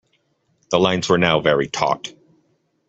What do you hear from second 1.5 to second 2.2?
taut.